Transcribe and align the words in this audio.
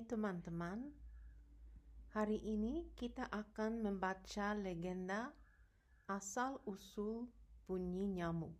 Teman-teman, 0.00 0.96
hari 2.16 2.40
ini 2.40 2.88
kita 2.96 3.28
akan 3.28 3.84
membaca 3.84 4.56
legenda 4.56 5.28
asal-usul 6.08 7.28
bunyi 7.68 8.08
nyamuk. 8.08 8.56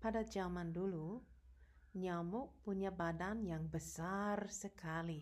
Pada 0.00 0.24
zaman 0.24 0.72
dulu, 0.72 1.20
nyamuk 2.00 2.56
punya 2.64 2.88
badan 2.88 3.44
yang 3.44 3.68
besar 3.68 4.48
sekali, 4.48 5.20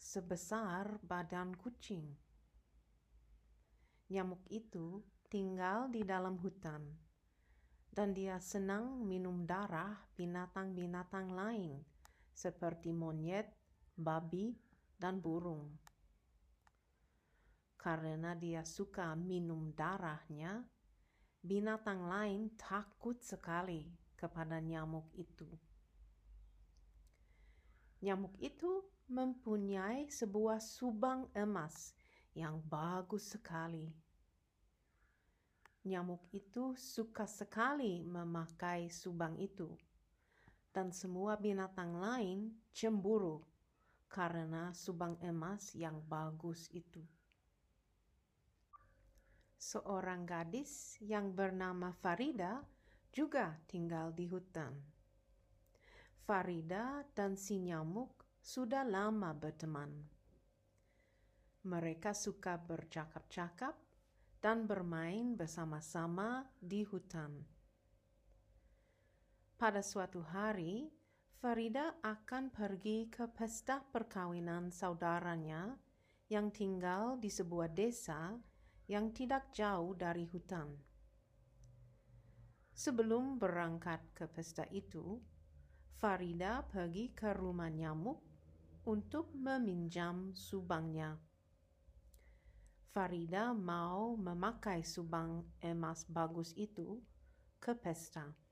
sebesar 0.00 0.96
badan 1.04 1.52
kucing. 1.60 2.08
Nyamuk 4.08 4.48
itu 4.48 5.04
tinggal 5.28 5.92
di 5.92 6.08
dalam 6.08 6.40
hutan, 6.40 6.88
dan 7.92 8.16
dia 8.16 8.40
senang 8.40 9.04
minum 9.04 9.44
darah 9.44 10.08
binatang-binatang 10.16 11.36
lain 11.36 11.95
seperti 12.36 12.92
monyet, 12.92 13.48
babi, 13.96 14.52
dan 15.00 15.24
burung. 15.24 15.72
Karena 17.80 18.36
dia 18.36 18.60
suka 18.60 19.16
minum 19.16 19.72
darahnya, 19.72 20.60
binatang 21.40 22.04
lain 22.04 22.52
takut 22.60 23.16
sekali 23.24 23.88
kepada 24.20 24.60
nyamuk 24.60 25.08
itu. 25.16 25.48
Nyamuk 28.04 28.36
itu 28.36 28.84
mempunyai 29.08 30.12
sebuah 30.12 30.60
subang 30.60 31.32
emas 31.32 31.96
yang 32.36 32.60
bagus 32.68 33.32
sekali. 33.32 33.88
Nyamuk 35.86 36.28
itu 36.34 36.74
suka 36.76 37.24
sekali 37.24 38.02
memakai 38.02 38.90
subang 38.90 39.38
itu 39.38 39.70
dan 40.76 40.92
semua 40.92 41.40
binatang 41.40 41.96
lain 41.96 42.52
cemburu 42.76 43.40
karena 44.12 44.76
subang 44.76 45.16
emas 45.24 45.72
yang 45.72 46.04
bagus 46.04 46.68
itu. 46.68 47.00
Seorang 49.56 50.28
gadis 50.28 51.00
yang 51.00 51.32
bernama 51.32 51.96
Farida 51.96 52.60
juga 53.08 53.56
tinggal 53.64 54.12
di 54.12 54.28
hutan. 54.28 54.76
Farida 56.28 57.08
dan 57.16 57.40
si 57.40 57.56
nyamuk 57.56 58.28
sudah 58.44 58.84
lama 58.84 59.32
berteman. 59.32 59.96
Mereka 61.64 62.12
suka 62.12 62.60
bercakap-cakap 62.60 63.72
dan 64.44 64.68
bermain 64.68 65.40
bersama-sama 65.40 66.44
di 66.60 66.84
hutan. 66.84 67.55
Pada 69.56 69.80
suatu 69.80 70.20
hari, 70.20 70.92
Farida 71.40 71.96
akan 72.04 72.52
pergi 72.52 73.08
ke 73.08 73.24
pesta 73.24 73.80
perkawinan 73.80 74.68
saudaranya 74.68 75.80
yang 76.28 76.52
tinggal 76.52 77.16
di 77.16 77.32
sebuah 77.32 77.72
desa 77.72 78.36
yang 78.84 79.16
tidak 79.16 79.56
jauh 79.56 79.96
dari 79.96 80.28
hutan. 80.28 80.76
Sebelum 82.76 83.40
berangkat 83.40 84.04
ke 84.12 84.28
pesta 84.28 84.68
itu, 84.68 85.24
Farida 85.96 86.60
pergi 86.60 87.16
ke 87.16 87.32
rumah 87.32 87.72
nyamuk 87.72 88.20
untuk 88.84 89.32
meminjam 89.32 90.36
subangnya. 90.36 91.16
Farida 92.92 93.56
mau 93.56 94.20
memakai 94.20 94.84
subang 94.84 95.48
emas 95.64 96.04
bagus 96.04 96.52
itu 96.60 97.00
ke 97.56 97.72
pesta. 97.72 98.45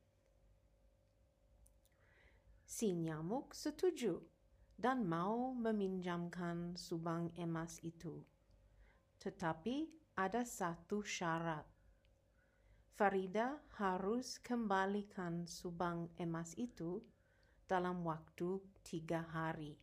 Si 2.74 2.90
nyamuk 2.90 3.54
setuju 3.54 4.18
dan 4.74 5.06
mau 5.06 5.54
meminjamkan 5.54 6.74
subang 6.74 7.30
emas 7.38 7.78
itu. 7.86 8.18
Tetapi 9.22 9.86
ada 10.18 10.42
satu 10.42 10.98
syarat. 10.98 11.62
Farida 12.98 13.62
harus 13.78 14.42
kembalikan 14.42 15.46
subang 15.46 16.10
emas 16.18 16.58
itu 16.58 16.98
dalam 17.62 18.02
waktu 18.02 18.58
tiga 18.82 19.22
hari. 19.22 19.78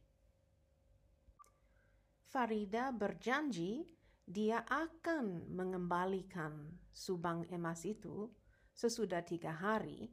Farida 2.28 2.92
berjanji 2.92 3.88
dia 4.28 4.68
akan 4.68 5.48
mengembalikan 5.48 6.76
subang 6.92 7.48
emas 7.56 7.88
itu 7.88 8.28
sesudah 8.76 9.24
tiga 9.24 9.56
hari, 9.56 10.12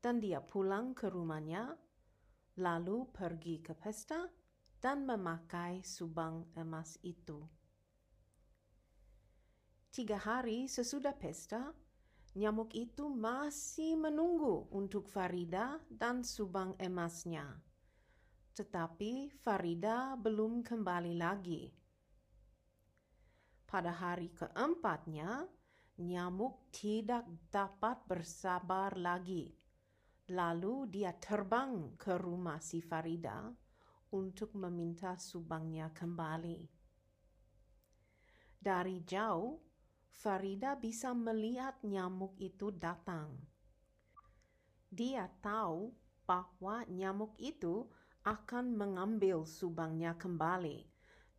dan 0.00 0.24
dia 0.24 0.40
pulang 0.40 0.96
ke 0.96 1.12
rumahnya 1.12 1.76
lalu 2.58 3.06
pergi 3.14 3.62
ke 3.62 3.72
pesta 3.78 4.26
dan 4.78 5.06
memakai 5.06 5.82
subang 5.82 6.46
emas 6.58 6.98
itu. 7.06 7.42
Tiga 9.90 10.18
hari 10.18 10.70
sesudah 10.70 11.14
pesta, 11.18 11.74
nyamuk 12.38 12.70
itu 12.74 13.10
masih 13.10 13.98
menunggu 13.98 14.70
untuk 14.70 15.10
Farida 15.10 15.82
dan 15.90 16.22
subang 16.22 16.78
emasnya. 16.78 17.58
Tetapi 18.54 19.34
Farida 19.42 20.14
belum 20.14 20.62
kembali 20.62 21.18
lagi. 21.18 21.66
Pada 23.66 23.90
hari 23.90 24.30
keempatnya, 24.30 25.46
nyamuk 25.98 26.70
tidak 26.70 27.26
dapat 27.50 27.98
bersabar 28.06 28.94
lagi 28.94 29.57
Lalu 30.28 30.92
dia 30.92 31.16
terbang 31.16 31.96
ke 31.96 32.20
rumah 32.20 32.60
si 32.60 32.84
Farida 32.84 33.48
untuk 34.12 34.52
meminta 34.60 35.16
subangnya 35.16 35.88
kembali. 35.88 36.68
Dari 38.60 39.00
jauh, 39.08 39.56
Farida 40.12 40.76
bisa 40.76 41.16
melihat 41.16 41.80
nyamuk 41.80 42.36
itu 42.36 42.68
datang. 42.68 43.40
Dia 44.92 45.32
tahu 45.40 45.96
bahwa 46.28 46.84
nyamuk 46.92 47.32
itu 47.40 47.88
akan 48.28 48.76
mengambil 48.76 49.48
subangnya 49.48 50.12
kembali, 50.20 50.84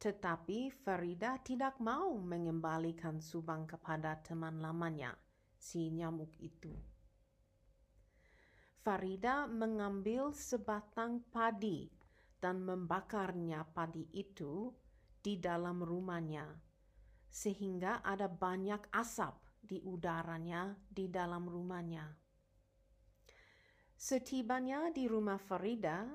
tetapi 0.02 0.74
Farida 0.74 1.38
tidak 1.46 1.78
mau 1.78 2.18
mengembalikan 2.18 3.22
subang 3.22 3.70
kepada 3.70 4.18
teman 4.26 4.58
lamanya, 4.58 5.14
si 5.62 5.94
nyamuk 5.94 6.34
itu. 6.42 6.74
Farida 8.80 9.44
mengambil 9.44 10.32
sebatang 10.32 11.20
padi 11.36 11.92
dan 12.40 12.64
membakarnya 12.64 13.68
padi 13.76 14.08
itu 14.16 14.72
di 15.20 15.36
dalam 15.36 15.84
rumahnya, 15.84 16.48
sehingga 17.28 18.00
ada 18.00 18.32
banyak 18.32 18.88
asap 18.96 19.36
di 19.60 19.84
udaranya 19.84 20.80
di 20.88 21.12
dalam 21.12 21.44
rumahnya. 21.44 22.08
Setibanya 24.00 24.96
di 24.96 25.12
rumah 25.12 25.36
Farida, 25.36 26.08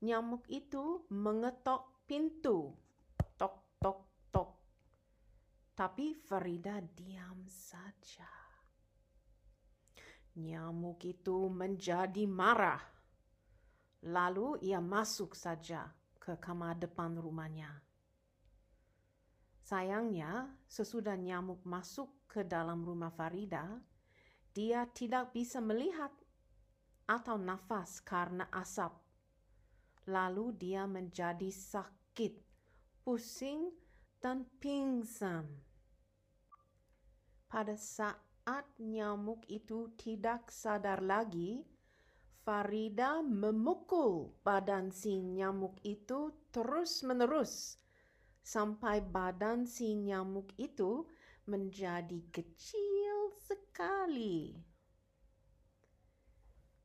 nyamuk 0.00 0.48
itu 0.48 1.04
mengetok 1.12 2.08
pintu. 2.08 2.72
Tok, 3.36 3.76
tok, 3.76 4.00
tok. 4.32 4.50
Tapi 5.76 6.16
Farida 6.16 6.80
diam 6.80 7.44
saja. 7.44 8.49
Nyamuk 10.38 11.02
itu 11.02 11.50
menjadi 11.50 12.22
marah. 12.30 12.82
Lalu 14.06 14.62
ia 14.62 14.78
masuk 14.78 15.34
saja 15.34 15.90
ke 16.20 16.38
kamar 16.38 16.78
depan 16.78 17.18
rumahnya. 17.18 17.82
Sayangnya, 19.60 20.50
sesudah 20.66 21.14
nyamuk 21.14 21.62
masuk 21.62 22.26
ke 22.26 22.42
dalam 22.42 22.82
rumah 22.82 23.14
Farida, 23.14 23.78
dia 24.50 24.86
tidak 24.90 25.30
bisa 25.30 25.62
melihat 25.62 26.10
atau 27.06 27.38
nafas 27.38 28.02
karena 28.02 28.46
asap. 28.50 28.94
Lalu 30.10 30.54
dia 30.58 30.86
menjadi 30.90 31.50
sakit, 31.50 32.34
pusing, 33.02 33.70
dan 34.20 34.44
pingsan. 34.58 35.46
Pada 37.50 37.74
saat 37.74 38.29
saat 38.50 38.66
nyamuk 38.82 39.46
itu 39.46 39.94
tidak 39.94 40.50
sadar 40.50 41.06
lagi, 41.06 41.62
Farida 42.42 43.22
memukul 43.22 44.34
badan 44.42 44.90
si 44.90 45.22
nyamuk 45.22 45.78
itu 45.86 46.34
terus-menerus 46.50 47.78
sampai 48.42 49.06
badan 49.06 49.70
si 49.70 49.94
nyamuk 49.94 50.50
itu 50.58 51.06
menjadi 51.46 52.26
kecil 52.34 53.38
sekali. 53.38 54.58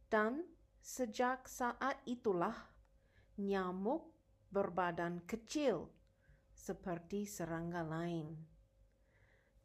Dan 0.06 0.46
sejak 0.86 1.50
saat 1.50 1.98
itulah 2.06 2.54
nyamuk 3.42 4.14
berbadan 4.54 5.18
kecil 5.26 5.90
seperti 6.54 7.26
serangga 7.26 7.82
lain. 7.82 8.38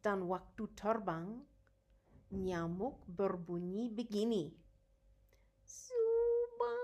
Dan 0.00 0.24
waktu 0.24 0.64
terbang, 0.72 1.59
nyamuk 2.30 3.02
berbunyi 3.10 3.90
begini. 3.90 4.54
Subang, 5.66 6.78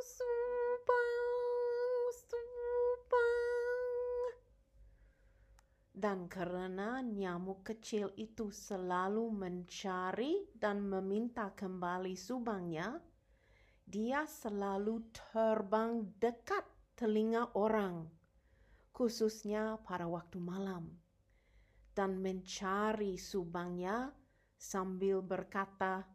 subang, 0.00 2.08
subang. 2.16 4.32
Dan 5.92 6.32
karena 6.32 7.04
nyamuk 7.04 7.60
kecil 7.60 8.08
itu 8.16 8.48
selalu 8.48 9.28
mencari 9.28 10.48
dan 10.56 10.80
meminta 10.80 11.52
kembali 11.52 12.16
subangnya, 12.16 13.04
dia 13.84 14.24
selalu 14.24 15.12
terbang 15.12 16.08
dekat 16.16 16.64
telinga 16.96 17.52
orang, 17.52 18.08
khususnya 18.96 19.76
pada 19.84 20.08
waktu 20.08 20.40
malam, 20.40 20.88
dan 21.92 22.16
mencari 22.24 23.20
subangnya 23.20 24.21
sambil 24.62 25.18
berkata, 25.26 26.06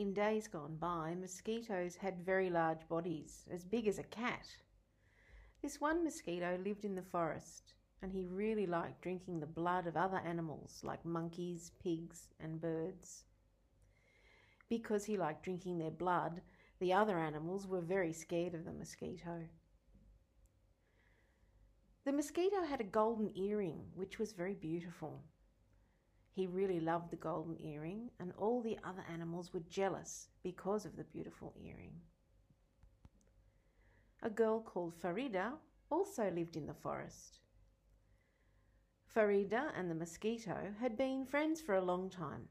In 0.00 0.14
days 0.16 0.48
gone 0.48 0.80
by, 0.80 1.14
mosquitoes 1.14 2.00
had 2.00 2.24
very 2.24 2.48
large 2.48 2.88
bodies, 2.88 3.44
as 3.52 3.68
big 3.68 3.86
as 3.86 3.98
a 3.98 4.02
cat. 4.08 4.48
This 5.60 5.78
one 5.78 6.02
mosquito 6.02 6.56
lived 6.56 6.86
in 6.86 6.96
the 6.96 7.04
forest, 7.04 7.74
and 8.02 8.12
he 8.12 8.24
really 8.24 8.66
liked 8.66 9.02
drinking 9.02 9.40
the 9.40 9.46
blood 9.46 9.86
of 9.86 9.96
other 9.96 10.20
animals 10.24 10.80
like 10.82 11.04
monkeys, 11.04 11.72
pigs, 11.82 12.28
and 12.40 12.60
birds. 12.60 13.24
Because 14.68 15.04
he 15.04 15.16
liked 15.16 15.42
drinking 15.42 15.78
their 15.78 15.90
blood, 15.90 16.40
the 16.78 16.92
other 16.92 17.18
animals 17.18 17.66
were 17.66 17.80
very 17.80 18.12
scared 18.12 18.54
of 18.54 18.64
the 18.64 18.72
mosquito. 18.72 19.48
The 22.04 22.12
mosquito 22.12 22.62
had 22.62 22.80
a 22.80 22.84
golden 22.84 23.36
earring, 23.36 23.84
which 23.94 24.18
was 24.18 24.32
very 24.32 24.54
beautiful. 24.54 25.22
He 26.32 26.46
really 26.46 26.80
loved 26.80 27.10
the 27.10 27.16
golden 27.16 27.60
earring, 27.60 28.10
and 28.18 28.32
all 28.38 28.62
the 28.62 28.78
other 28.84 29.04
animals 29.12 29.52
were 29.52 29.60
jealous 29.68 30.28
because 30.42 30.86
of 30.86 30.96
the 30.96 31.04
beautiful 31.04 31.52
earring. 31.62 32.00
A 34.22 34.30
girl 34.30 34.60
called 34.60 34.94
Farida 34.98 35.52
also 35.90 36.30
lived 36.30 36.56
in 36.56 36.66
the 36.66 36.74
forest. 36.74 37.40
Farida 39.14 39.72
and 39.76 39.90
the 39.90 39.94
mosquito 39.94 40.72
had 40.80 40.96
been 40.96 41.26
friends 41.26 41.60
for 41.60 41.74
a 41.74 41.84
long 41.84 42.08
time. 42.08 42.48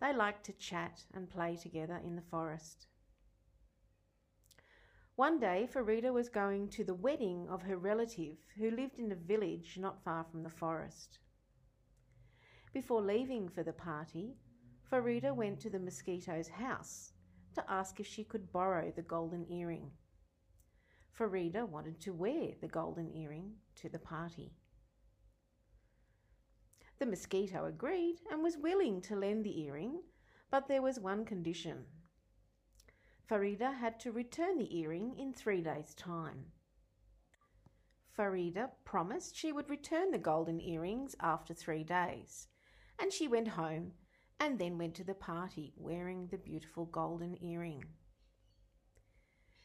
They 0.00 0.14
liked 0.14 0.44
to 0.46 0.54
chat 0.54 1.04
and 1.12 1.28
play 1.28 1.56
together 1.56 2.00
in 2.02 2.16
the 2.16 2.22
forest. 2.22 2.86
One 5.16 5.38
day, 5.38 5.68
Farida 5.70 6.14
was 6.14 6.30
going 6.30 6.70
to 6.70 6.84
the 6.84 6.94
wedding 6.94 7.46
of 7.50 7.60
her 7.62 7.76
relative 7.76 8.38
who 8.56 8.70
lived 8.70 8.98
in 8.98 9.12
a 9.12 9.14
village 9.14 9.76
not 9.78 10.02
far 10.02 10.24
from 10.24 10.42
the 10.42 10.48
forest. 10.48 11.18
Before 12.72 13.02
leaving 13.02 13.50
for 13.50 13.62
the 13.62 13.74
party, 13.74 14.36
Farida 14.90 15.34
went 15.34 15.60
to 15.60 15.68
the 15.68 15.78
mosquito's 15.78 16.48
house 16.48 17.12
to 17.54 17.70
ask 17.70 18.00
if 18.00 18.06
she 18.06 18.24
could 18.24 18.50
borrow 18.50 18.90
the 18.90 19.02
golden 19.02 19.44
earring. 19.52 19.90
Farida 21.18 21.68
wanted 21.68 22.00
to 22.00 22.14
wear 22.14 22.52
the 22.62 22.68
golden 22.68 23.14
earring 23.14 23.56
to 23.74 23.90
the 23.90 23.98
party. 23.98 24.54
The 27.00 27.06
mosquito 27.06 27.64
agreed 27.64 28.18
and 28.30 28.42
was 28.42 28.58
willing 28.58 29.00
to 29.02 29.16
lend 29.16 29.42
the 29.42 29.58
earring, 29.62 30.02
but 30.50 30.68
there 30.68 30.82
was 30.82 31.00
one 31.00 31.24
condition. 31.24 31.86
Farida 33.26 33.72
had 33.72 33.98
to 34.00 34.12
return 34.12 34.58
the 34.58 34.78
earring 34.78 35.18
in 35.18 35.32
three 35.32 35.62
days' 35.62 35.94
time. 35.94 36.52
Farida 38.14 38.70
promised 38.84 39.34
she 39.34 39.50
would 39.50 39.70
return 39.70 40.10
the 40.10 40.18
golden 40.18 40.60
earrings 40.60 41.16
after 41.20 41.54
three 41.54 41.84
days, 41.84 42.48
and 42.98 43.10
she 43.10 43.26
went 43.26 43.48
home 43.48 43.92
and 44.38 44.58
then 44.58 44.76
went 44.76 44.94
to 44.96 45.04
the 45.04 45.14
party 45.14 45.72
wearing 45.78 46.26
the 46.26 46.36
beautiful 46.36 46.84
golden 46.84 47.42
earring. 47.42 47.82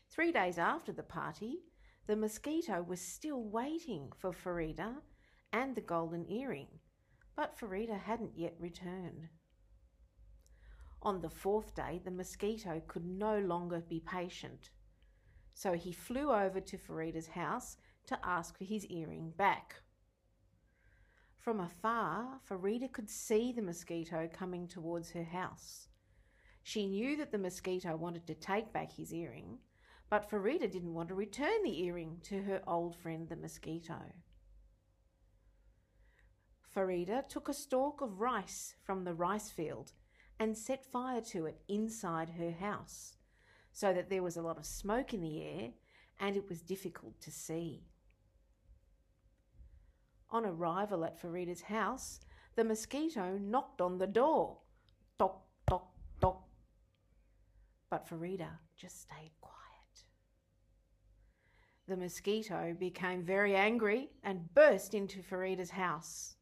Three 0.09 0.31
days 0.31 0.57
after 0.57 0.93
the 0.93 1.03
party, 1.03 1.65
the 2.07 2.15
mosquito 2.15 2.81
was 2.81 3.01
still 3.01 3.43
waiting 3.43 4.13
for 4.17 4.31
Farida 4.31 5.01
and 5.51 5.75
the 5.75 5.81
golden 5.81 6.31
earring, 6.31 6.79
but 7.35 7.57
Farida 7.57 7.99
hadn't 7.99 8.37
yet 8.37 8.55
returned. 8.59 9.27
On 11.01 11.21
the 11.21 11.29
fourth 11.29 11.75
day, 11.75 12.01
the 12.03 12.11
mosquito 12.11 12.81
could 12.87 13.05
no 13.05 13.39
longer 13.39 13.79
be 13.79 13.99
patient, 13.99 14.71
so 15.53 15.73
he 15.73 15.91
flew 15.91 16.31
over 16.31 16.59
to 16.59 16.77
Farida's 16.77 17.27
house 17.27 17.77
to 18.07 18.19
ask 18.23 18.57
for 18.57 18.63
his 18.63 18.85
earring 18.87 19.31
back. 19.37 19.75
From 21.37 21.59
afar, 21.59 22.39
Farida 22.49 22.91
could 22.91 23.09
see 23.09 23.51
the 23.51 23.61
mosquito 23.61 24.27
coming 24.33 24.67
towards 24.67 25.11
her 25.11 25.23
house. 25.23 25.89
She 26.63 26.87
knew 26.87 27.15
that 27.17 27.31
the 27.31 27.37
mosquito 27.37 27.95
wanted 27.95 28.25
to 28.25 28.33
take 28.33 28.73
back 28.73 28.91
his 28.91 29.13
earring, 29.13 29.59
but 30.09 30.27
Farida 30.27 30.71
didn't 30.71 30.95
want 30.95 31.09
to 31.09 31.15
return 31.15 31.63
the 31.63 31.83
earring 31.83 32.19
to 32.23 32.41
her 32.41 32.63
old 32.65 32.95
friend 32.95 33.29
the 33.29 33.35
mosquito. 33.35 33.99
Farida 36.75 37.27
took 37.29 37.47
a 37.47 37.53
stalk 37.53 38.01
of 38.01 38.19
rice 38.19 38.75
from 38.83 39.05
the 39.05 39.13
rice 39.13 39.49
field 39.49 39.93
and 40.39 40.57
set 40.57 40.85
fire 40.85 41.21
to 41.21 41.45
it 41.45 41.61
inside 41.69 42.31
her 42.31 42.51
house 42.51 43.15
so 43.71 43.93
that 43.93 44.09
there 44.09 44.23
was 44.23 44.35
a 44.35 44.41
lot 44.41 44.57
of 44.57 44.65
smoke 44.65 45.13
in 45.13 45.21
the 45.21 45.41
air 45.41 45.69
and 46.19 46.35
it 46.35 46.49
was 46.49 46.61
difficult 46.61 47.19
to 47.21 47.31
see. 47.31 47.83
On 50.31 50.45
arrival 50.45 51.05
at 51.05 51.21
Farida's 51.21 51.61
house, 51.61 52.19
the 52.55 52.63
mosquito 52.63 53.37
knocked 53.37 53.79
on 53.79 53.97
the 53.97 54.07
door. 54.07 54.57
Tock, 55.17 55.43
tock, 55.67 55.87
tock. 56.19 56.43
But 57.89 58.09
Farida 58.09 58.49
just 58.75 59.01
stayed 59.01 59.31
quiet. 59.39 59.55
The 61.87 61.95
mosquito 61.95 62.75
became 62.77 63.23
very 63.23 63.55
angry 63.55 64.09
and 64.23 64.53
burst 64.53 64.93
into 64.93 65.21
Farida's 65.21 65.69
house. 65.69 66.34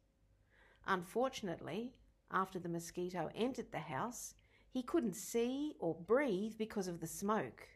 Unfortunately, 0.86 1.94
after 2.30 2.58
the 2.58 2.68
mosquito 2.68 3.30
entered 3.34 3.70
the 3.72 3.78
house, 3.78 4.34
he 4.70 4.82
couldn't 4.82 5.16
see 5.16 5.74
or 5.78 5.94
breathe 5.94 6.54
because 6.58 6.88
of 6.88 7.00
the 7.00 7.06
smoke, 7.06 7.68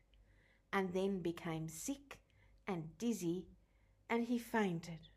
and 0.73 0.93
then 0.93 1.21
became 1.21 1.69
sick 1.69 2.19
and 2.67 2.99
dizzy, 2.99 3.47
and 4.11 4.25
he 4.25 4.39
fainted. 4.39 5.09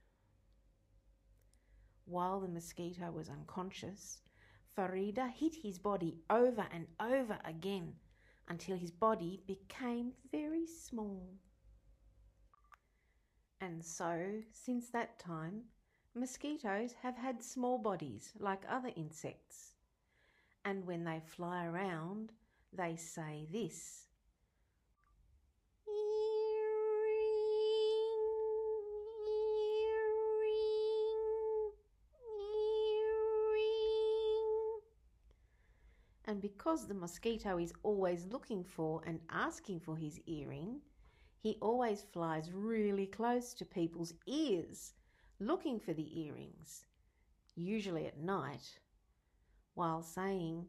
While 2.06 2.40
the 2.42 2.48
mosquito 2.48 3.12
was 3.12 3.30
unconscious, 3.30 4.20
Farida 4.78 5.30
hit 5.30 5.56
his 5.56 5.80
body 5.80 6.18
over 6.30 6.68
and 6.72 6.88
over 7.00 7.40
again 7.44 7.96
until 8.48 8.78
his 8.78 8.92
body 8.92 9.42
became 9.48 10.14
very 10.32 10.66
small. 10.66 11.28
And 13.60 13.84
so, 13.84 14.42
since 14.52 14.90
that 14.90 15.20
time, 15.20 15.64
mosquitoes 16.14 16.94
have 17.02 17.18
had 17.18 17.44
small 17.44 17.78
bodies 17.78 18.34
like 18.40 18.64
other 18.68 18.92
insects. 18.96 19.74
And 20.66 20.86
when 20.86 21.04
they 21.04 21.22
fly 21.26 21.66
around, 21.66 22.32
they 22.74 22.96
say 22.96 23.48
this 23.52 24.08
and 36.32 36.42
because 36.42 36.88
the 36.88 36.94
mosquito 36.94 37.58
is 37.58 37.74
always 37.84 38.26
looking 38.32 38.64
for 38.64 39.02
and 39.06 39.20
asking 39.30 39.82
for 39.82 39.98
his 39.98 40.18
earring, 40.28 40.80
he 41.42 41.58
always 41.60 42.04
flies 42.14 42.54
really 42.54 43.06
close 43.06 43.54
to 43.54 43.66
people's 43.66 44.14
ears 44.28 44.94
looking 45.42 45.80
for 45.80 45.92
the 45.92 46.22
earrings, 46.22 46.86
usually 47.56 48.06
at 48.06 48.20
night, 48.20 48.80
while 49.74 50.04
saying, 50.04 50.66